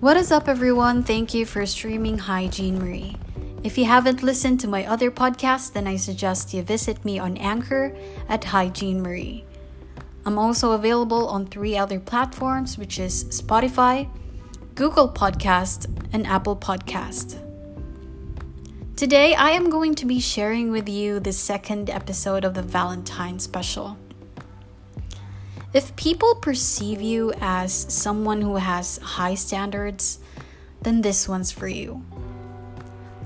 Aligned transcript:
What 0.00 0.16
is 0.16 0.30
up, 0.30 0.46
everyone? 0.46 1.02
Thank 1.02 1.34
you 1.34 1.44
for 1.44 1.66
streaming 1.66 2.18
Hygiene 2.18 2.78
Marie. 2.78 3.16
If 3.64 3.76
you 3.76 3.86
haven't 3.86 4.22
listened 4.22 4.60
to 4.60 4.68
my 4.68 4.86
other 4.86 5.10
podcasts, 5.10 5.72
then 5.72 5.88
I 5.88 5.96
suggest 5.96 6.54
you 6.54 6.62
visit 6.62 7.04
me 7.04 7.18
on 7.18 7.36
Anchor 7.36 7.96
at 8.28 8.44
Hygiene 8.44 9.02
Marie. 9.02 9.44
I'm 10.24 10.38
also 10.38 10.70
available 10.70 11.26
on 11.26 11.46
three 11.46 11.76
other 11.76 11.98
platforms, 11.98 12.78
which 12.78 13.00
is 13.00 13.24
Spotify, 13.24 14.08
Google 14.76 15.08
Podcast, 15.08 15.90
and 16.12 16.28
Apple 16.28 16.54
Podcast. 16.54 17.42
Today, 18.94 19.34
I 19.34 19.50
am 19.50 19.68
going 19.68 19.96
to 19.96 20.06
be 20.06 20.20
sharing 20.20 20.70
with 20.70 20.88
you 20.88 21.18
the 21.18 21.32
second 21.32 21.90
episode 21.90 22.44
of 22.44 22.54
the 22.54 22.62
Valentine 22.62 23.40
special. 23.40 23.98
If 25.74 25.94
people 25.96 26.34
perceive 26.34 27.02
you 27.02 27.32
as 27.42 27.72
someone 27.72 28.40
who 28.40 28.56
has 28.56 28.96
high 28.98 29.34
standards, 29.34 30.18
then 30.80 31.02
this 31.02 31.28
one's 31.28 31.52
for 31.52 31.68
you. 31.68 32.04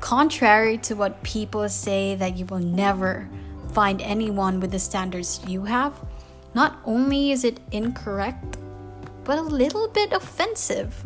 Contrary 0.00 0.76
to 0.78 0.94
what 0.94 1.22
people 1.22 1.68
say 1.68 2.16
that 2.16 2.36
you 2.36 2.44
will 2.46 2.58
never 2.58 3.28
find 3.72 4.02
anyone 4.02 4.58
with 4.58 4.72
the 4.72 4.80
standards 4.80 5.40
you 5.46 5.64
have, 5.64 5.94
not 6.54 6.80
only 6.84 7.30
is 7.30 7.44
it 7.44 7.60
incorrect, 7.70 8.58
but 9.22 9.38
a 9.38 9.42
little 9.42 9.86
bit 9.88 10.12
offensive. 10.12 11.04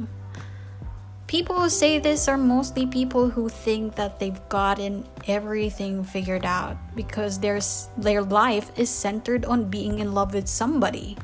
People 1.28 1.60
who 1.60 1.68
say 1.68 1.98
this 1.98 2.27
are 2.27 2.38
mostly 2.38 2.87
people 2.87 3.28
who 3.28 3.50
think 3.50 3.96
that 3.96 4.19
they've 4.19 4.41
gotten 4.48 5.05
everything 5.27 6.02
figured 6.02 6.46
out 6.46 6.78
because 6.96 7.38
their, 7.38 7.60
their 7.98 8.23
life 8.23 8.70
is 8.78 8.88
centered 8.88 9.45
on 9.45 9.69
being 9.69 9.98
in 9.98 10.14
love 10.14 10.33
with 10.33 10.48
somebody. 10.48 11.19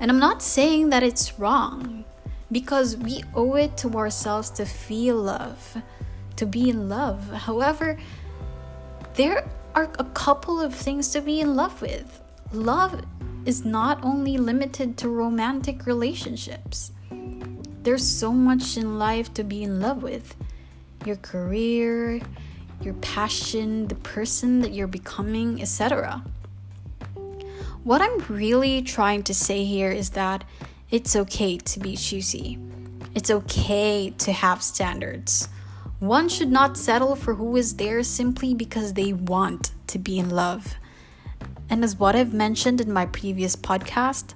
And 0.00 0.10
I'm 0.10 0.18
not 0.18 0.40
saying 0.40 0.88
that 0.88 1.02
it's 1.02 1.38
wrong 1.38 2.06
because 2.50 2.96
we 2.96 3.22
owe 3.34 3.54
it 3.56 3.76
to 3.76 3.92
ourselves 3.98 4.48
to 4.52 4.64
feel 4.64 5.16
love, 5.16 5.76
to 6.36 6.46
be 6.46 6.70
in 6.70 6.88
love. 6.88 7.30
However, 7.32 7.98
there 9.12 9.46
are 9.74 9.90
a 9.98 10.04
couple 10.04 10.58
of 10.58 10.74
things 10.74 11.10
to 11.10 11.20
be 11.20 11.42
in 11.42 11.54
love 11.54 11.82
with. 11.82 12.22
Love 12.50 13.04
is 13.44 13.66
not 13.66 14.02
only 14.02 14.38
limited 14.38 14.96
to 14.96 15.10
romantic 15.10 15.84
relationships 15.84 16.92
there's 17.82 18.06
so 18.06 18.32
much 18.32 18.76
in 18.76 18.98
life 18.98 19.32
to 19.34 19.44
be 19.44 19.62
in 19.62 19.80
love 19.80 20.02
with 20.02 20.36
your 21.04 21.16
career, 21.16 22.20
your 22.80 22.94
passion, 22.94 23.88
the 23.88 23.94
person 23.96 24.60
that 24.60 24.72
you're 24.72 24.86
becoming, 24.86 25.60
etc. 25.60 26.22
What 27.84 28.00
I'm 28.00 28.18
really 28.28 28.82
trying 28.82 29.24
to 29.24 29.34
say 29.34 29.64
here 29.64 29.90
is 29.90 30.10
that 30.10 30.44
it's 30.90 31.16
okay 31.16 31.58
to 31.58 31.80
be 31.80 31.96
choosy. 31.96 32.58
It's 33.14 33.30
okay 33.30 34.10
to 34.18 34.32
have 34.32 34.62
standards. 34.62 35.48
One 35.98 36.28
should 36.28 36.50
not 36.50 36.76
settle 36.76 37.16
for 37.16 37.34
who 37.34 37.56
is 37.56 37.76
there 37.76 38.02
simply 38.02 38.54
because 38.54 38.94
they 38.94 39.12
want 39.12 39.72
to 39.88 39.98
be 39.98 40.18
in 40.18 40.30
love. 40.30 40.76
And 41.68 41.84
as 41.84 41.96
what 41.96 42.14
I've 42.14 42.34
mentioned 42.34 42.80
in 42.80 42.92
my 42.92 43.06
previous 43.06 43.56
podcast, 43.56 44.34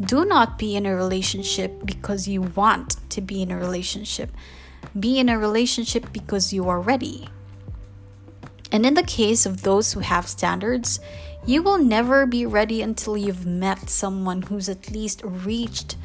do 0.00 0.24
not 0.24 0.58
be 0.58 0.74
in 0.74 0.86
a 0.86 0.96
relationship 0.96 1.84
because 1.84 2.26
you 2.26 2.42
want 2.42 2.96
to 3.10 3.20
be 3.20 3.42
in 3.42 3.50
a 3.50 3.56
relationship. 3.56 4.30
Be 4.98 5.18
in 5.18 5.28
a 5.28 5.38
relationship 5.38 6.12
because 6.12 6.52
you 6.52 6.68
are 6.68 6.80
ready. 6.80 7.28
And 8.72 8.84
in 8.84 8.94
the 8.94 9.04
case 9.04 9.46
of 9.46 9.62
those 9.62 9.92
who 9.92 10.00
have 10.00 10.26
standards, 10.26 10.98
you 11.46 11.62
will 11.62 11.78
never 11.78 12.26
be 12.26 12.44
ready 12.44 12.82
until 12.82 13.16
you've 13.16 13.46
met 13.46 13.88
someone 13.88 14.42
who's 14.42 14.68
at 14.68 14.90
least 14.90 15.22
reached 15.22 15.96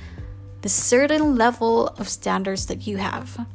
the 0.61 0.69
certain 0.69 1.35
level 1.35 1.87
of 1.87 2.09
standards 2.09 2.67
that 2.67 2.85
you 2.85 2.97
have. 2.97 3.47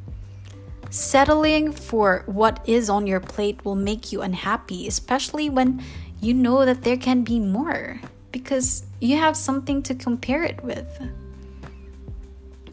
Settling 0.91 1.73
for 1.73 2.23
what 2.27 2.61
is 2.67 2.89
on 2.89 3.07
your 3.07 3.21
plate 3.21 3.65
will 3.65 3.77
make 3.77 4.11
you 4.13 4.23
unhappy, 4.23 4.89
especially 4.89 5.51
when 5.51 5.83
you 6.21 6.35
know 6.35 6.65
that 6.65 6.83
there 6.83 6.97
can 6.97 7.23
be 7.23 7.39
more 7.39 8.01
because 8.35 8.85
you 8.99 9.17
have 9.17 9.37
something 9.37 9.81
to 9.85 9.95
compare 9.95 10.43
it 10.43 10.63
with. 10.65 10.91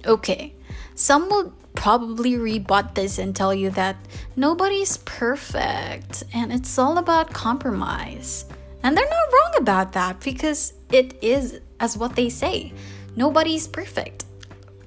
Okay, 0.07 0.55
some 0.95 1.29
will 1.29 1.53
probably 1.75 2.35
rebut 2.35 2.95
this 2.95 3.19
and 3.19 3.35
tell 3.35 3.53
you 3.53 3.69
that 3.69 3.95
nobody's 4.35 4.97
perfect 4.97 6.23
and 6.33 6.51
it's 6.51 6.79
all 6.79 6.97
about 6.97 7.31
compromise. 7.31 8.45
And 8.81 8.97
they're 8.97 9.05
not 9.05 9.33
wrong 9.33 9.53
about 9.57 9.93
that 9.93 10.19
because 10.21 10.73
it 10.91 11.13
is 11.21 11.61
as 11.79 11.95
what 11.95 12.15
they 12.15 12.29
say 12.29 12.73
nobody's 13.15 13.67
perfect. 13.67 14.25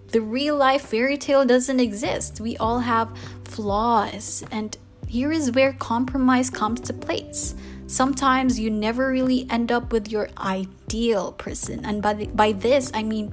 The 0.08 0.20
real 0.20 0.56
life 0.56 0.86
fairy 0.86 1.18
tale 1.18 1.44
doesn't 1.44 1.78
exist. 1.78 2.40
We 2.40 2.56
all 2.56 2.80
have 2.80 3.16
flaws, 3.44 4.44
and 4.50 4.76
here 5.14 5.32
is 5.32 5.52
where 5.52 5.72
compromise 5.74 6.50
comes 6.50 6.80
to 6.80 6.92
place 6.92 7.54
sometimes 7.86 8.58
you 8.58 8.70
never 8.70 9.10
really 9.10 9.46
end 9.50 9.70
up 9.70 9.92
with 9.92 10.08
your 10.10 10.28
ideal 10.38 11.32
person. 11.32 11.84
And 11.84 12.02
by, 12.02 12.14
the, 12.14 12.26
by 12.26 12.52
this, 12.52 12.90
I 12.94 13.02
mean 13.02 13.32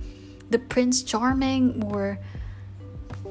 the 0.50 0.60
Prince 0.60 1.04
Charming 1.04 1.84
or 1.84 2.20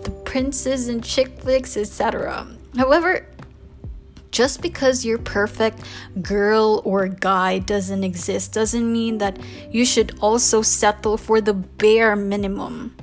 the 0.02 0.10
princes 0.10 0.88
and 0.88 1.04
chick 1.04 1.40
flicks, 1.40 1.76
etc. 1.76 2.46
However, 2.76 3.26
just 4.30 4.62
because 4.62 5.04
your 5.04 5.18
perfect 5.18 5.80
girl 6.22 6.80
or 6.84 7.08
guy 7.08 7.58
doesn't 7.58 8.04
exist 8.04 8.52
doesn't 8.52 8.90
mean 8.90 9.18
that 9.18 9.38
you 9.70 9.84
should 9.84 10.16
also 10.20 10.62
settle 10.62 11.16
for 11.16 11.40
the 11.40 11.52
bare 11.52 12.14
minimum. 12.14 12.96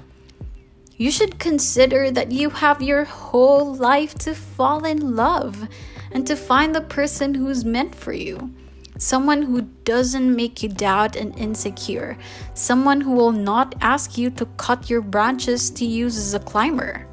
You 0.97 1.11
should 1.11 1.37
consider 1.37 2.09
that 2.09 2.31
you 2.31 2.49
have 2.49 2.81
your 2.81 3.05
whole 3.05 3.75
life 3.75 4.15
to 4.15 4.33
fall 4.33 4.83
in 4.83 5.15
love 5.15 5.67
and 6.11 6.25
to 6.25 6.35
find 6.35 6.73
the 6.73 6.81
person 6.81 7.35
who's 7.35 7.63
meant 7.63 7.93
for 7.93 8.13
you. 8.13 8.51
Someone 8.97 9.43
who 9.43 9.61
doesn't 9.83 10.35
make 10.35 10.63
you 10.63 10.69
doubt 10.69 11.15
and 11.15 11.37
insecure. 11.37 12.17
Someone 12.55 13.01
who 13.01 13.11
will 13.11 13.31
not 13.31 13.75
ask 13.79 14.17
you 14.17 14.31
to 14.31 14.47
cut 14.57 14.89
your 14.89 15.01
branches 15.01 15.69
to 15.69 15.85
use 15.85 16.17
as 16.17 16.33
a 16.33 16.39
climber. 16.39 17.05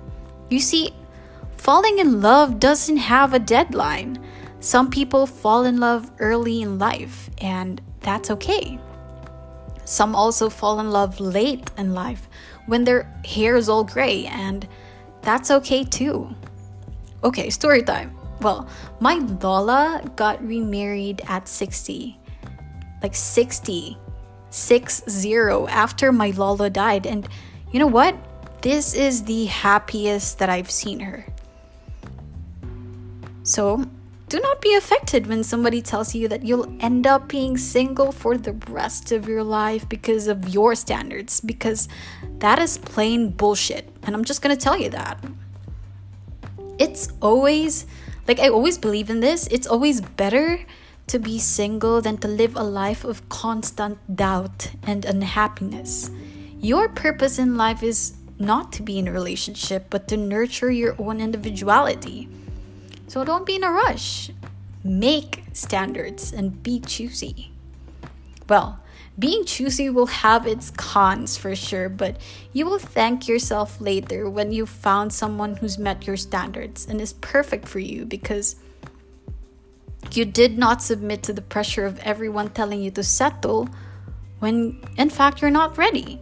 You 0.49 0.61
see, 0.61 0.95
falling 1.59 1.99
in 1.99 2.23
love 2.23 2.59
doesn't 2.59 2.97
have 2.97 3.35
a 3.35 3.39
deadline. 3.39 4.19
Some 4.61 4.89
people 4.89 5.27
fall 5.27 5.65
in 5.65 5.79
love 5.79 6.11
early 6.21 6.63
in 6.63 6.79
life, 6.79 7.29
and 7.37 7.83
that's 8.01 8.31
okay. 8.31 8.79
Some 9.85 10.17
also 10.17 10.49
fall 10.49 10.81
in 10.81 10.91
love 10.91 11.21
late 11.21 11.71
in 11.77 11.93
life 11.93 12.29
when 12.67 12.85
their 12.85 13.11
hair 13.25 13.57
is 13.57 13.69
all 13.69 13.85
gray, 13.85 14.27
and 14.27 14.67
that's 15.23 15.51
okay 15.51 15.85
too. 15.85 16.35
Okay, 17.23 17.51
story 17.51 17.83
time. 17.83 18.15
Well, 18.41 18.69
my 19.01 19.15
Lola 19.15 20.03
got 20.17 20.45
remarried 20.47 21.23
at 21.29 21.49
60. 21.49 22.19
Like 23.03 23.15
60. 23.15 23.97
60 24.51 25.67
after 25.69 26.13
my 26.13 26.31
Lola 26.31 26.71
died. 26.71 27.07
And 27.07 27.27
you 27.73 27.79
know 27.79 27.87
what? 27.87 28.15
This 28.61 28.95
is 28.95 29.25
the 29.25 29.47
happiest 29.47 30.39
that 30.39 30.49
I've 30.49 30.71
seen 30.71 31.01
her. 31.01 31.25
So, 33.43 33.85
do 34.29 34.41
not 34.41 34.61
be 34.61 34.75
affected 34.75 35.27
when 35.27 35.45
somebody 35.45 35.83
tells 35.83 36.15
you 36.15 36.29
that 36.29 36.45
you'll 36.45 36.75
end 36.81 37.07
up 37.07 37.29
being 37.29 37.59
single 37.59 38.11
for 38.11 38.39
the 38.39 38.55
rest 38.69 39.13
of 39.13 39.29
your 39.29 39.43
life 39.43 39.89
because 39.89 40.29
of 40.29 40.49
your 40.49 40.75
standards, 40.75 41.41
because 41.41 41.89
that 42.39 42.59
is 42.59 42.79
plain 42.79 43.31
bullshit. 43.31 43.89
And 44.03 44.15
I'm 44.15 44.25
just 44.25 44.41
gonna 44.43 44.57
tell 44.57 44.79
you 44.79 44.91
that. 44.91 45.23
It's 46.79 47.13
always 47.21 47.87
like, 48.27 48.41
I 48.41 48.49
always 48.49 48.79
believe 48.79 49.11
in 49.11 49.21
this. 49.21 49.47
It's 49.49 49.67
always 49.67 50.01
better 50.01 50.65
to 51.07 51.19
be 51.19 51.39
single 51.39 52.01
than 52.01 52.17
to 52.19 52.29
live 52.29 52.57
a 52.57 52.63
life 52.63 53.05
of 53.05 53.29
constant 53.29 53.99
doubt 54.17 54.71
and 54.85 55.05
unhappiness. 55.05 56.11
Your 56.61 56.89
purpose 56.89 57.39
in 57.39 57.57
life 57.57 57.83
is 57.83 58.15
not 58.39 58.73
to 58.73 58.83
be 58.83 58.99
in 58.99 59.07
a 59.07 59.13
relationship, 59.13 59.87
but 59.91 60.09
to 60.09 60.17
nurture 60.17 60.71
your 60.71 60.97
own 60.99 61.21
individuality. 61.21 62.29
So 63.07 63.25
don't 63.25 63.47
be 63.47 63.57
in 63.57 63.65
a 63.65 63.71
rush. 63.71 64.31
Make 64.83 65.45
standards 65.53 66.33
and 66.33 66.63
be 66.63 66.81
choosy. 66.81 67.53
Well, 68.49 68.81
being 69.19 69.45
choosy 69.45 69.89
will 69.91 70.07
have 70.07 70.47
its 70.47 70.71
cons 70.71 71.37
for 71.37 71.55
sure, 71.55 71.89
but 71.89 72.21
you 72.53 72.67
will 72.67 72.81
thank 72.81 73.29
yourself 73.29 73.81
later 73.81 74.29
when 74.29 74.51
you 74.51 74.67
found 74.67 75.13
someone 75.13 75.57
who's 75.57 75.79
met 75.79 76.07
your 76.07 76.17
standards 76.17 76.87
and 76.87 77.01
is 77.01 77.13
perfect 77.15 77.69
for 77.69 77.79
you 77.79 78.05
because 78.05 78.57
you 80.13 80.25
did 80.25 80.59
not 80.59 80.83
submit 80.83 81.23
to 81.23 81.33
the 81.33 81.43
pressure 81.43 81.87
of 81.87 81.99
everyone 82.01 82.51
telling 82.51 82.83
you 82.83 82.91
to 82.91 83.03
settle 83.03 83.69
when 84.41 84.83
in 84.97 85.11
fact 85.11 85.41
you're 85.41 85.51
not 85.51 85.79
ready. 85.79 86.21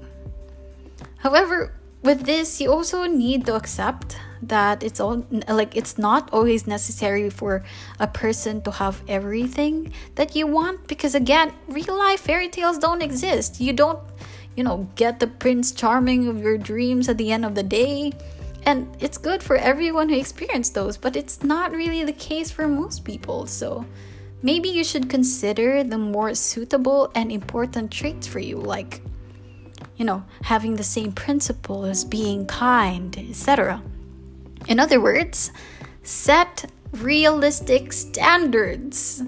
However, 1.18 1.74
with 2.02 2.26
this, 2.26 2.60
you 2.60 2.70
also 2.70 3.04
need 3.04 3.46
to 3.46 3.54
accept 3.54 4.18
that 4.42 4.82
it's 4.82 5.00
all 5.00 5.24
like 5.48 5.76
it's 5.76 5.98
not 5.98 6.28
always 6.32 6.66
necessary 6.66 7.30
for 7.30 7.62
a 8.00 8.06
person 8.06 8.60
to 8.62 8.70
have 8.70 9.00
everything 9.06 9.92
that 10.16 10.34
you 10.34 10.46
want 10.46 10.86
because 10.88 11.14
again 11.14 11.52
real 11.68 11.96
life 11.96 12.20
fairy 12.20 12.48
tales 12.48 12.76
don't 12.78 13.02
exist 13.02 13.60
you 13.60 13.72
don't 13.72 14.00
you 14.56 14.64
know, 14.64 14.88
get 14.96 15.20
the 15.20 15.26
prince 15.26 15.72
charming 15.72 16.28
of 16.28 16.42
your 16.42 16.58
dreams 16.58 17.08
at 17.08 17.18
the 17.18 17.32
end 17.32 17.44
of 17.44 17.54
the 17.54 17.62
day. 17.62 18.12
And 18.64 18.94
it's 19.00 19.18
good 19.18 19.42
for 19.42 19.56
everyone 19.56 20.08
who 20.08 20.18
experienced 20.18 20.74
those, 20.74 20.96
but 20.96 21.16
it's 21.16 21.42
not 21.42 21.72
really 21.72 22.04
the 22.04 22.12
case 22.12 22.50
for 22.50 22.68
most 22.68 23.04
people. 23.04 23.46
So 23.46 23.84
maybe 24.42 24.68
you 24.68 24.84
should 24.84 25.08
consider 25.08 25.82
the 25.82 25.98
more 25.98 26.34
suitable 26.34 27.10
and 27.14 27.32
important 27.32 27.90
traits 27.90 28.26
for 28.26 28.38
you, 28.38 28.58
like, 28.58 29.02
you 29.96 30.04
know, 30.04 30.22
having 30.42 30.76
the 30.76 30.84
same 30.84 31.12
principle 31.12 31.84
as 31.84 32.04
being 32.04 32.46
kind, 32.46 33.16
etc. 33.18 33.82
In 34.68 34.78
other 34.78 35.00
words, 35.00 35.50
set 36.02 36.70
realistic 36.92 37.92
standards. 37.92 39.22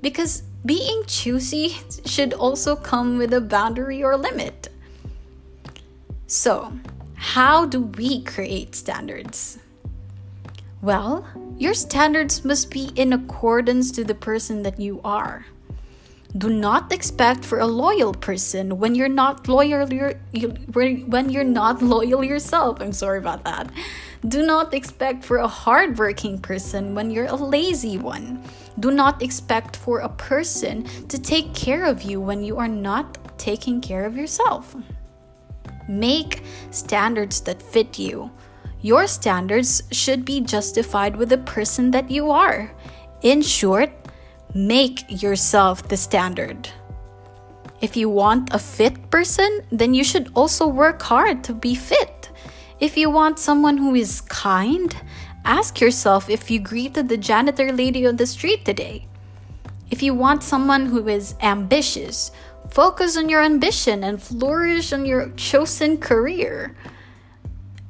Because 0.00 0.42
being 0.64 1.04
choosy 1.06 1.76
should 2.04 2.32
also 2.32 2.76
come 2.76 3.18
with 3.18 3.32
a 3.32 3.40
boundary 3.40 4.02
or 4.02 4.16
limit. 4.16 4.68
So, 6.26 6.72
how 7.14 7.66
do 7.66 7.80
we 7.80 8.22
create 8.22 8.74
standards? 8.74 9.58
Well, 10.82 11.26
your 11.56 11.74
standards 11.74 12.44
must 12.44 12.70
be 12.70 12.90
in 12.96 13.12
accordance 13.12 13.90
to 13.92 14.04
the 14.04 14.14
person 14.14 14.62
that 14.62 14.78
you 14.78 15.00
are. 15.04 15.46
Do 16.36 16.50
not 16.50 16.92
expect 16.92 17.44
for 17.44 17.58
a 17.58 17.66
loyal 17.66 18.12
person 18.12 18.78
when 18.78 18.94
you're 18.94 19.08
not 19.08 19.48
loyal 19.48 19.86
when 19.86 21.30
you're 21.30 21.44
not 21.44 21.80
loyal 21.80 22.22
yourself. 22.22 22.80
I'm 22.80 22.92
sorry 22.92 23.18
about 23.18 23.44
that. 23.44 23.70
Do 24.28 24.44
not 24.44 24.72
expect 24.72 25.24
for 25.24 25.38
a 25.38 25.48
hardworking 25.48 26.38
person 26.38 26.94
when 26.94 27.10
you're 27.10 27.26
a 27.26 27.34
lazy 27.34 27.98
one. 27.98 28.42
Do 28.80 28.90
not 28.90 29.22
expect 29.22 29.76
for 29.76 30.00
a 30.00 30.08
person 30.08 30.84
to 31.08 31.18
take 31.18 31.54
care 31.54 31.84
of 31.84 32.02
you 32.02 32.20
when 32.20 32.42
you 32.42 32.58
are 32.58 32.68
not 32.68 33.38
taking 33.38 33.80
care 33.80 34.04
of 34.04 34.16
yourself. 34.16 34.74
Make 35.88 36.42
standards 36.70 37.40
that 37.42 37.62
fit 37.62 37.98
you. 37.98 38.30
Your 38.80 39.06
standards 39.06 39.82
should 39.92 40.24
be 40.24 40.40
justified 40.40 41.16
with 41.16 41.28
the 41.28 41.38
person 41.38 41.90
that 41.92 42.10
you 42.10 42.30
are. 42.30 42.70
In 43.22 43.42
short, 43.42 43.90
make 44.54 45.22
yourself 45.22 45.88
the 45.88 45.96
standard. 45.96 46.68
If 47.80 47.96
you 47.96 48.08
want 48.08 48.54
a 48.54 48.58
fit 48.58 49.10
person, 49.10 49.60
then 49.70 49.92
you 49.92 50.02
should 50.02 50.30
also 50.34 50.66
work 50.66 51.02
hard 51.02 51.44
to 51.44 51.52
be 51.52 51.74
fit. 51.74 52.15
If 52.78 52.98
you 52.98 53.08
want 53.08 53.38
someone 53.38 53.78
who 53.78 53.94
is 53.94 54.20
kind, 54.20 54.94
ask 55.46 55.80
yourself 55.80 56.28
if 56.28 56.50
you 56.50 56.60
greeted 56.60 57.08
the 57.08 57.16
janitor 57.16 57.72
lady 57.72 58.06
on 58.06 58.16
the 58.16 58.26
street 58.26 58.66
today. 58.66 59.06
If 59.90 60.02
you 60.02 60.12
want 60.12 60.42
someone 60.42 60.86
who 60.86 61.08
is 61.08 61.34
ambitious, 61.40 62.32
focus 62.68 63.16
on 63.16 63.30
your 63.30 63.42
ambition 63.42 64.04
and 64.04 64.22
flourish 64.22 64.92
on 64.92 65.06
your 65.06 65.30
chosen 65.36 65.96
career. 65.96 66.76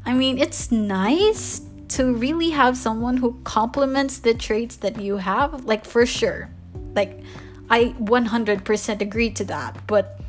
I 0.04 0.12
mean, 0.12 0.38
it's 0.38 0.70
nice 0.70 1.62
to 1.88 2.14
really 2.14 2.50
have 2.50 2.76
someone 2.76 3.16
who 3.16 3.40
complements 3.42 4.18
the 4.18 4.34
traits 4.34 4.76
that 4.76 5.00
you 5.00 5.16
have, 5.16 5.64
like 5.64 5.84
for 5.84 6.06
sure. 6.06 6.48
Like, 6.94 7.22
I 7.68 7.94
100% 7.98 9.00
agree 9.00 9.30
to 9.30 9.44
that. 9.46 9.84
But 9.88 10.20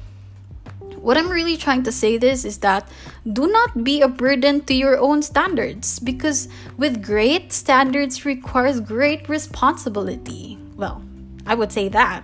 what 1.01 1.17
I'm 1.17 1.29
really 1.29 1.57
trying 1.57 1.83
to 1.83 1.91
say 1.91 2.17
this 2.17 2.45
is 2.45 2.59
that 2.59 2.89
do 3.31 3.47
not 3.47 3.83
be 3.83 4.01
a 4.01 4.07
burden 4.07 4.61
to 4.65 4.73
your 4.73 4.97
own 4.97 5.21
standards 5.21 5.99
because 5.99 6.47
with 6.77 7.03
great 7.03 7.53
standards 7.53 8.25
requires 8.25 8.79
great 8.79 9.29
responsibility. 9.29 10.57
Well, 10.75 11.03
I 11.45 11.55
would 11.55 11.71
say 11.71 11.89
that. 11.89 12.23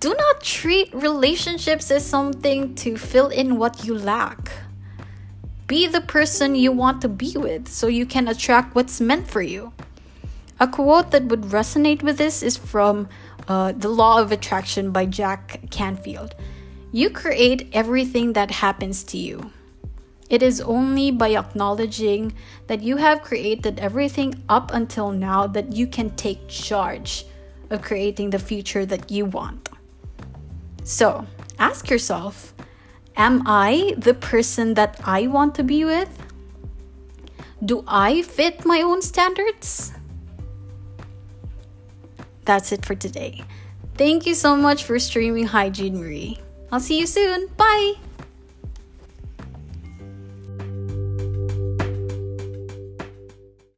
Do 0.00 0.14
not 0.14 0.42
treat 0.42 0.94
relationships 0.94 1.90
as 1.90 2.06
something 2.06 2.74
to 2.76 2.96
fill 2.96 3.28
in 3.28 3.58
what 3.58 3.84
you 3.84 3.94
lack. 3.94 4.52
Be 5.66 5.86
the 5.86 6.00
person 6.00 6.54
you 6.54 6.72
want 6.72 7.02
to 7.02 7.08
be 7.08 7.36
with 7.36 7.68
so 7.68 7.86
you 7.86 8.06
can 8.06 8.26
attract 8.26 8.74
what's 8.74 9.00
meant 9.00 9.28
for 9.28 9.42
you. 9.42 9.72
A 10.58 10.66
quote 10.66 11.10
that 11.10 11.24
would 11.24 11.42
resonate 11.42 12.02
with 12.02 12.18
this 12.18 12.42
is 12.42 12.56
from 12.56 13.08
uh, 13.46 13.72
The 13.72 13.88
Law 13.88 14.20
of 14.20 14.32
Attraction 14.32 14.90
by 14.90 15.06
Jack 15.06 15.60
Canfield. 15.70 16.34
You 16.92 17.10
create 17.10 17.68
everything 17.72 18.32
that 18.32 18.50
happens 18.50 19.04
to 19.04 19.18
you. 19.18 19.52
It 20.28 20.42
is 20.42 20.60
only 20.60 21.10
by 21.10 21.36
acknowledging 21.36 22.32
that 22.66 22.82
you 22.82 22.96
have 22.96 23.22
created 23.22 23.78
everything 23.78 24.42
up 24.48 24.72
until 24.72 25.10
now 25.12 25.46
that 25.48 25.72
you 25.72 25.86
can 25.86 26.10
take 26.10 26.48
charge 26.48 27.26
of 27.70 27.82
creating 27.82 28.30
the 28.30 28.38
future 28.38 28.84
that 28.86 29.10
you 29.10 29.24
want. 29.24 29.68
So, 30.82 31.26
ask 31.58 31.90
yourself 31.90 32.54
Am 33.16 33.42
I 33.44 33.94
the 33.98 34.14
person 34.14 34.74
that 34.74 34.98
I 35.04 35.26
want 35.26 35.54
to 35.56 35.62
be 35.62 35.84
with? 35.84 36.10
Do 37.64 37.84
I 37.86 38.22
fit 38.22 38.64
my 38.64 38.82
own 38.82 39.02
standards? 39.02 39.92
That's 42.44 42.72
it 42.72 42.86
for 42.86 42.94
today. 42.94 43.44
Thank 43.96 44.26
you 44.26 44.34
so 44.34 44.56
much 44.56 44.84
for 44.84 44.98
streaming 44.98 45.46
Hygiene 45.46 45.98
Marie. 46.00 46.38
I'll 46.72 46.80
see 46.80 46.98
you 46.98 47.06
soon. 47.06 47.48
Bye. 47.56 47.94